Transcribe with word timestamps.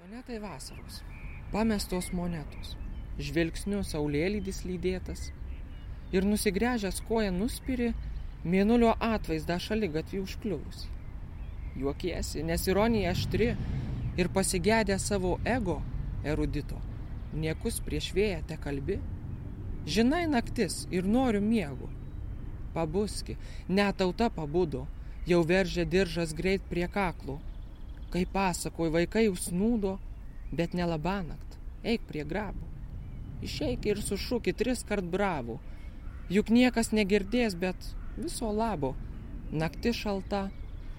Sonetai 0.00 0.38
vasaros. 0.38 1.02
Pamestos 1.52 2.06
monetos. 2.16 2.70
Žvilgsniu 3.20 3.82
saulėlydis 3.84 4.62
lydėtas. 4.64 5.26
Ir 6.16 6.24
nusigręžęs 6.24 7.02
koją 7.08 7.34
nuspiri 7.36 7.90
mėnulio 8.54 8.94
atvaizdą 9.08 9.58
šalia 9.60 9.90
gatvį 9.98 10.22
užkliuvusi. 10.22 10.88
Juokiesi, 11.82 12.40
nes 12.48 12.64
ironija 12.72 13.12
aštri 13.12 13.50
ir 14.22 14.32
pasigėdė 14.38 14.96
savo 15.04 15.34
ego 15.56 15.76
erudito. 16.24 16.80
Niekus 17.44 17.82
prieš 17.84 18.08
vėją 18.16 18.40
te 18.48 18.56
kalbi. 18.64 18.96
Žinai 19.84 20.24
naktis 20.32 20.86
ir 20.88 21.04
noriu 21.18 21.44
miego. 21.44 21.92
Pabuski, 22.72 23.36
net 23.68 24.00
tauta 24.00 24.32
pabudo, 24.32 24.86
jau 25.28 25.44
veržė 25.52 25.84
diržas 25.84 26.32
greit 26.40 26.64
prie 26.72 26.88
kaklų. 26.88 27.36
Kai 28.10 28.24
pasakoj, 28.26 28.90
vaikai 28.90 29.28
užsnūdo, 29.30 29.98
bet 30.50 30.74
nelabanakt, 30.74 31.58
eik 31.86 32.08
prie 32.08 32.24
grabų. 32.26 32.66
Išeik 33.46 33.86
ir 33.86 34.02
sušūki 34.04 34.52
tris 34.56 34.82
kart 34.84 35.06
bravų. 35.06 35.60
Juk 36.30 36.50
niekas 36.52 36.90
negirdės, 36.92 37.54
bet 37.54 37.92
viso 38.18 38.50
labo. 38.52 38.94
Nakti 39.50 39.94
šalta, 39.96 40.48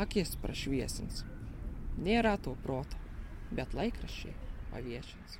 akis 0.00 0.34
prašviesins. 0.42 1.22
Nėra 2.02 2.38
to 2.40 2.56
proto, 2.64 2.98
bet 3.52 3.74
laikraščiai 3.76 4.34
paviešins. 4.72 5.38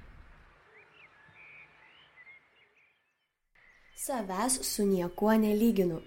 Savęs 4.02 4.59
su 4.66 4.85
niekuo 4.87 5.33
nelyginu, 5.38 6.01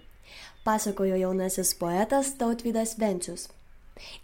pasakojo 0.64 1.16
jaunasis 1.16 1.72
poetas 1.80 2.34
Tautvydas 2.36 2.98
Vencius. 3.00 3.48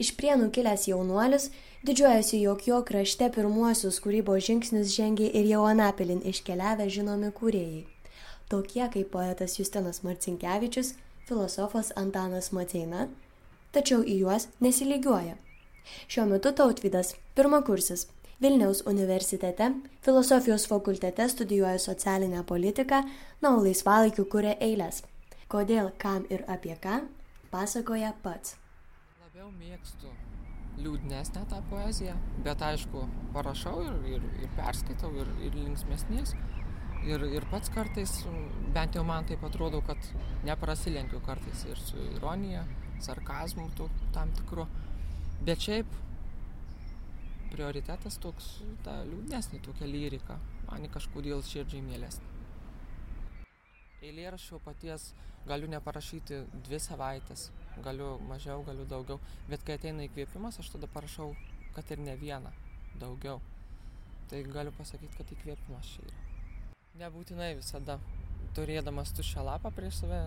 Iš 0.03 0.13
prienų 0.19 0.51
kilęs 0.55 0.87
jaunuolis 0.91 1.49
didžiuojasi, 1.87 2.43
jog 2.45 2.67
jo 2.69 2.81
krašte 2.89 3.29
pirmuosius 3.35 4.01
kūrybos 4.05 4.45
žingsnius 4.49 4.93
žengė 4.95 5.31
ir 5.33 5.49
jau 5.51 5.65
Anapilin 5.69 6.23
iškeliavę 6.29 6.89
žinomi 6.93 7.33
kūrėjai. 7.39 7.85
Tokie 8.53 8.85
kaip 8.93 9.13
poetas 9.15 9.59
Justinas 9.59 10.03
Marcinkievičius, 10.05 10.95
filosofas 11.29 11.93
Antanas 11.97 12.53
Mateina, 12.53 13.09
tačiau 13.73 14.03
į 14.05 14.19
juos 14.25 14.49
nesilygiuoja. 14.61 15.39
Šiuo 16.07 16.27
metu 16.31 16.53
Tautvydas, 16.53 17.17
pirmakursis, 17.35 18.07
Vilniaus 18.43 18.83
universitete, 18.87 19.71
filosofijos 20.03 20.67
fakultete 20.67 21.29
studijuoja 21.29 21.79
socialinę 21.79 22.43
politiką, 22.45 23.03
na, 23.41 23.53
o 23.57 23.61
laisvalaikiu 23.63 24.25
kuria 24.27 24.57
eilės. 24.59 25.05
Kodėl, 25.47 25.93
kam 25.99 26.27
ir 26.31 26.43
apie 26.51 26.75
ką, 26.83 27.05
pasakoja 27.55 28.11
pats. 28.25 28.57
Labiau 29.33 29.49
mėgstu 29.57 30.11
liūdnesnę 30.85 31.47
tą 31.49 31.59
poeziją, 31.71 32.13
bet 32.45 32.61
aišku, 32.67 33.05
parašau 33.33 33.79
ir, 33.81 33.95
ir, 34.11 34.27
ir 34.45 34.51
perskaitau 34.59 35.09
ir, 35.23 35.31
ir 35.47 35.57
linksmesnės. 35.57 36.35
Ir, 37.09 37.25
ir 37.39 37.47
pats 37.49 37.73
kartais, 37.73 38.13
bent 38.77 38.99
jau 38.99 39.07
man 39.09 39.25
taip 39.31 39.47
atrodo, 39.49 39.81
kad 39.87 40.11
neprasilenkiu 40.45 41.23
kartais 41.25 41.65
ir 41.65 41.81
su 41.81 41.97
ironija, 42.11 42.67
sarkazmu 43.07 43.71
tų, 43.79 43.89
tam 44.13 44.37
tikru. 44.37 44.69
Bet 45.49 45.65
šiaip 45.65 45.97
prioritetas 47.57 48.21
toks, 48.21 48.53
ta 48.85 48.99
liūdnesnė 49.09 49.65
tokia 49.65 49.89
lyrika, 49.89 50.37
man 50.69 50.85
kažkodėl 50.93 51.41
širdžiai 51.55 51.81
mielesnė. 51.89 52.37
Eilėraščio 54.05 54.61
paties 54.69 55.15
galiu 55.49 55.73
neparašyti 55.73 56.45
dvi 56.69 56.85
savaitės, 56.91 57.49
galiu 57.85 58.17
mažiau, 58.29 58.65
galiu 58.67 58.87
daugiau, 58.89 59.21
bet 59.49 59.65
kai 59.67 59.79
ateina 59.79 60.07
įkvėpimas, 60.09 60.59
aš 60.61 60.73
tada 60.75 60.91
parašau, 60.93 61.33
kad 61.77 61.91
ir 61.95 62.03
ne 62.05 62.17
vieną, 62.21 62.53
daugiau. 63.01 63.41
Tai 64.31 64.43
galiu 64.53 64.75
pasakyti, 64.77 65.15
kad 65.17 65.33
įkvėpimas 65.37 65.95
čia 65.95 66.07
yra. 66.09 66.29
Nebūtinai 67.03 67.55
visada 67.57 67.99
turėdamas 68.57 69.15
tuščią 69.17 69.45
lapą 69.49 69.73
prieš 69.73 70.03
save 70.03 70.23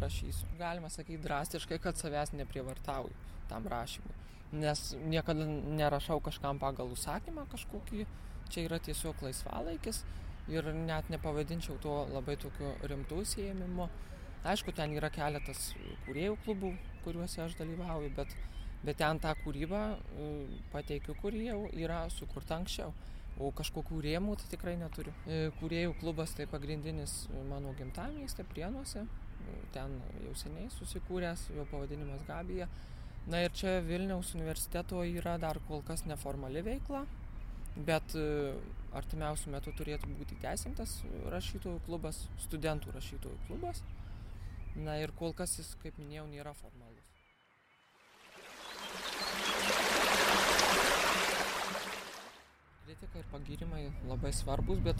rašysiu. 0.00 0.48
Galima 0.58 0.88
sakyti 0.92 1.20
drastiškai, 1.24 1.78
kad 1.84 2.00
savęs 2.00 2.32
neprievartauju 2.36 3.12
tam 3.52 3.68
rašymui 3.68 4.22
nes 4.52 4.94
niekada 5.08 5.44
nerašau 5.80 6.20
kažkam 6.20 6.60
pagal 6.60 6.92
užsakymą 6.92 7.46
kažkokį, 7.52 8.04
čia 8.52 8.66
yra 8.68 8.78
tiesiog 8.78 9.24
laisvalaikis 9.24 10.02
ir 10.52 10.68
net 10.76 11.08
nepavadinčiau 11.12 11.78
to 11.80 11.94
labai 12.12 12.36
tokiu 12.36 12.74
rimtų 12.84 13.22
įsiemimu. 13.24 13.88
Aišku, 14.42 14.72
ten 14.74 14.90
yra 14.96 15.06
keletas 15.14 15.68
kuriejų 16.02 16.34
klubų, 16.42 16.72
kuriuose 17.04 17.44
aš 17.44 17.52
dalyvauju, 17.60 18.08
bet, 18.16 18.32
bet 18.82 18.98
ten 18.98 19.20
tą 19.22 19.36
kūrybą 19.44 19.82
e, 19.94 20.30
pateikiu, 20.72 21.14
kuri 21.22 21.44
jau 21.46 21.60
yra 21.78 22.00
sukurta 22.10 22.58
anksčiau. 22.58 22.90
O 23.38 23.52
kažkokių 23.54 24.00
rėmų 24.04 24.34
tai 24.40 24.50
tikrai 24.56 24.74
neturiu. 24.80 25.14
E, 25.30 25.52
Kūrėjų 25.60 25.94
klubas 26.02 26.34
tai 26.34 26.48
pagrindinis 26.50 27.28
mano 27.52 27.70
gimtamėje, 27.78 28.44
Prienuose. 28.50 29.06
E, 29.06 29.56
ten 29.76 29.94
jau 30.26 30.34
seniai 30.42 30.66
susikūręs, 30.74 31.46
jo 31.54 31.68
pavadinimas 31.70 32.26
Gabija 32.26 32.66
na 33.30 33.44
ir 33.46 33.54
čia 33.54 33.78
vilniaus 33.86 34.34
universiteto 34.34 35.04
yra 35.06 35.38
dar 35.38 35.62
kol 35.68 35.86
kas 35.86 36.02
neformali 36.10 36.64
veikla 36.66 37.04
bet 37.86 38.16
artimiausiu 38.98 39.52
metu 39.54 39.70
turėtų 39.78 40.10
būti 40.18 40.34
įteisintas 40.40 40.98
rašytojų 41.30 41.84
klubas 41.86 42.24
studentų 42.42 42.90
rašytojų 42.96 43.38
klubas 43.46 43.84
na 44.76 44.98
ir 45.00 45.12
kol 45.18 45.34
kas 45.36 45.58
jis 45.58 45.74
kaip 45.82 45.98
minėjau 46.00 46.26
nėra 46.30 46.54
formalus 46.56 47.08
kritika 52.82 53.18
ir 53.18 53.28
pagyrimai 53.32 53.84
labai 54.08 54.32
svarbus 54.36 54.82
bet 54.84 54.98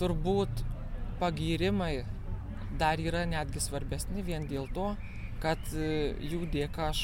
turbūt 0.00 0.64
pagyrimai 1.20 1.94
dar 2.80 3.00
yra 3.00 3.24
netgi 3.28 3.62
svarbesni 3.62 4.22
vien 4.26 4.46
dėl 4.50 4.68
to 4.76 4.90
kad 5.40 5.72
e, 5.72 6.12
jų 6.20 6.44
dėka 6.52 6.90
aš 6.92 7.00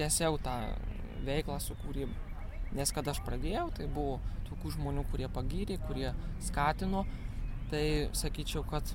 tęsiau 0.00 0.38
tą 0.42 0.56
veiklą 1.26 1.58
su 1.62 1.76
kūryba. 1.82 2.14
Nes 2.76 2.92
kada 2.94 3.14
aš 3.14 3.20
pradėjau, 3.26 3.68
tai 3.74 3.86
buvo 3.90 4.18
tokių 4.48 4.74
žmonių, 4.76 5.04
kurie 5.10 5.28
pagyrė, 5.32 5.78
kurie 5.86 6.10
skatino, 6.46 7.04
tai 7.70 7.84
sakyčiau, 8.16 8.62
kad 8.66 8.94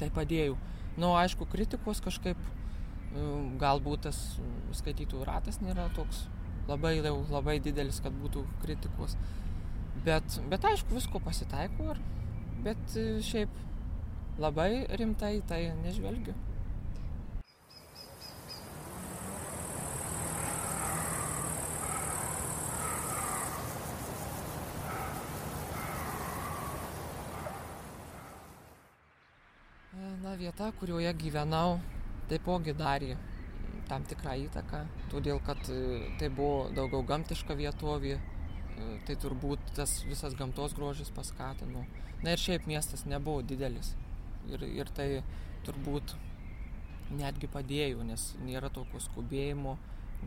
tai 0.00 0.10
padėjau. 0.14 0.56
Na, 0.96 1.04
nu, 1.04 1.12
aišku, 1.20 1.46
kritikos 1.52 2.02
kažkaip 2.04 2.38
e, 2.40 3.24
galbūt 3.60 4.06
tas 4.08 4.18
skaitytojų 4.80 5.26
ratas 5.28 5.60
nėra 5.62 5.86
toks 5.96 6.26
labai, 6.68 6.98
labai 7.30 7.58
didelis, 7.62 8.00
kad 8.04 8.14
būtų 8.22 8.44
kritikos. 8.64 9.16
Bet, 10.04 10.38
bet 10.50 10.64
aišku, 10.64 10.96
visko 10.96 11.20
pasitaiko, 11.22 11.94
bet 12.64 12.96
e, 12.98 13.20
šiaip 13.24 13.52
labai 14.40 14.86
rimtai 15.00 15.38
tai 15.48 15.66
nežvelgiu. 15.82 16.34
Na, 30.00 30.32
vieta, 30.32 30.70
kurioje 30.80 31.10
gyvenau, 31.20 31.74
taipogi 32.30 32.72
darė 32.72 33.18
tam 33.88 34.04
tikrą 34.08 34.32
įtaką, 34.46 34.78
todėl 35.12 35.40
kad 35.44 35.60
e, 35.68 35.80
tai 36.20 36.30
buvo 36.32 36.70
daugiau 36.72 37.02
gamtiška 37.04 37.56
vietovė, 37.58 38.14
e, 38.16 38.86
tai 39.04 39.16
turbūt 39.20 39.74
tas 39.76 39.98
visas 40.08 40.36
gamtos 40.38 40.72
grožis 40.78 41.10
paskatino. 41.12 41.82
Na 42.24 42.32
ir 42.32 42.40
šiaip 42.40 42.68
miestas 42.70 43.04
nebuvo 43.12 43.42
didelis 43.44 43.90
ir, 44.48 44.64
ir 44.64 44.92
tai 44.96 45.08
turbūt 45.66 46.14
netgi 47.18 47.50
padėjo, 47.52 48.06
nes 48.08 48.24
nėra 48.46 48.70
tokio 48.72 49.02
skubėjimo, 49.04 49.74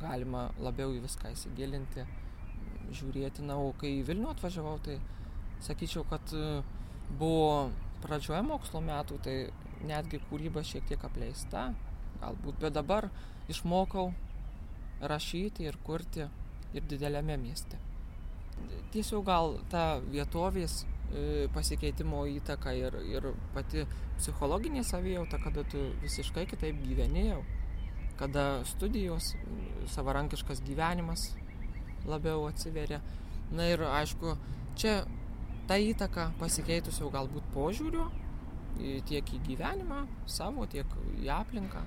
galima 0.04 0.52
labiau 0.62 0.94
į 0.94 1.02
viską 1.08 1.32
įsigilinti, 1.34 2.06
žiūrėti. 3.00 3.48
Na, 3.50 3.58
o 3.58 3.74
kai 3.80 3.96
į 4.04 4.06
Vilnių 4.12 4.36
atvažiavau, 4.36 4.78
tai 4.86 5.00
sakyčiau, 5.66 6.06
kad 6.14 6.36
e, 6.38 6.62
buvo 7.18 7.72
pradžioje 8.04 8.44
mokslo 8.46 8.82
metų, 8.84 9.20
tai 9.24 9.38
netgi 9.88 10.22
kūryba 10.30 10.64
šiek 10.66 10.86
tiek 10.90 11.04
apleista, 11.08 11.70
galbūt, 12.22 12.60
bet 12.62 12.76
dabar 12.76 13.10
išmokau 13.52 14.12
rašyti 15.04 15.68
ir 15.68 15.78
kurti 15.84 16.28
ir 16.74 16.86
dideliame 16.90 17.38
mieste. 17.38 17.80
Tiesiog 18.94 19.26
gal 19.26 19.58
ta 19.72 19.98
vietovės 20.04 20.84
e, 20.84 21.48
pasikeitimo 21.54 22.24
įtaka 22.36 22.76
ir, 22.78 22.96
ir 23.10 23.32
pati 23.56 23.88
psichologinė 24.20 24.84
savijauta, 24.88 25.40
kada 25.42 25.66
tu 25.70 25.90
visiškai 26.04 26.46
kitaip 26.52 26.80
gyvenėjau, 26.86 27.42
kada 28.20 28.46
studijos, 28.70 29.34
savarankiškas 29.96 30.62
gyvenimas 30.68 31.32
labiau 32.08 32.46
atsiveria. 32.48 33.02
Na 33.54 33.68
ir 33.70 33.84
aišku, 33.86 34.38
čia 34.80 35.02
ta 35.68 35.80
įtaka 35.80 36.30
pasikeitusiau 36.42 37.12
galbūt 37.14 37.50
požiūriu 37.56 38.10
tiek 39.08 39.36
į 39.38 39.42
gyvenimą 39.48 40.06
savo, 40.28 40.66
tiek 40.68 40.98
į 41.22 41.30
aplinką. 41.32 41.84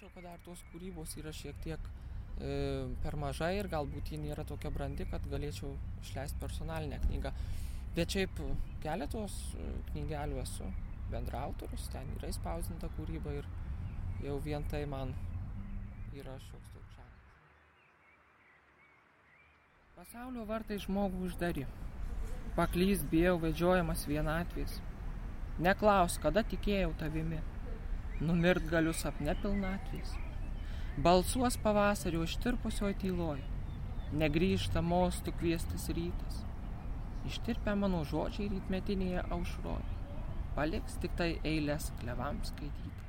sakyčiau, 0.00 0.10
kad 0.14 0.24
dar 0.24 0.38
tos 0.44 0.60
kūrybos 0.72 1.16
yra 1.18 1.32
šiek 1.32 1.56
tiek 1.64 1.80
e, 2.40 2.88
per 3.02 3.16
mažai 3.16 3.58
ir 3.58 3.68
galbūt 3.68 4.12
ji 4.12 4.18
nėra 4.18 4.44
tokia 4.44 4.70
brandi, 4.70 5.04
kad 5.10 5.20
galėčiau 5.28 5.76
išleisti 6.02 6.38
personalinę 6.40 7.00
knygą. 7.06 7.32
Bet 7.96 8.10
šiaip 8.14 8.40
keletos 8.82 9.54
e, 9.54 9.66
knygelių 9.90 10.40
esu 10.42 10.68
bendraautorius, 11.10 11.88
ten 11.92 12.06
yra 12.16 12.30
įspausdinta 12.30 12.88
kūryba 12.96 13.34
ir 13.40 13.48
jau 14.24 14.38
vien 14.40 14.64
tai 14.70 14.86
man 14.86 15.12
yra 16.18 16.34
šioks 16.42 16.70
toks 16.74 16.94
žanras. 16.96 17.36
Pasaulio 19.94 20.46
vartai 20.48 20.78
žmogų 20.82 21.22
uždari. 21.28 21.66
Paklyst 22.56 23.06
bijau 23.12 23.36
vedžiojamas 23.42 24.06
vienatvės. 24.10 24.80
Neklaus, 25.62 26.18
kada 26.18 26.42
tikėjau 26.42 26.90
tavimi. 26.98 27.38
Numirt 28.20 28.66
galiu 28.72 28.94
sapne 28.96 29.36
pilnatvės. 29.42 30.16
Balsuos 30.98 31.56
pavasario 31.62 32.24
ištirpusioj 32.26 32.96
tyloj. 33.04 33.44
Negrįžta 34.22 34.82
mostų 34.82 35.36
kviestas 35.38 35.86
rytas. 35.94 36.42
Ištirpia 37.30 37.76
mano 37.78 38.02
žodžiai 38.08 38.50
rytmetinėje 38.50 39.22
aušroje. 39.36 39.98
Paliks 40.56 40.98
tik 41.04 41.14
tai 41.20 41.36
eilės 41.46 41.92
klevams 42.00 42.50
skaityti. 42.50 43.00